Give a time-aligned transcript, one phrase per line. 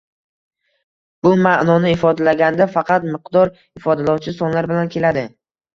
[1.27, 5.31] Bu maʼnoni ifodalaganda faqat miqdor ifodalovchi sonlar bilan keladi